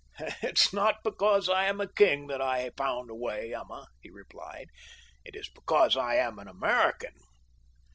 [0.41, 4.09] "It is not because I am a king that I found a way, Emma," he
[4.09, 4.69] replied.
[5.23, 7.13] "It is because I am an American."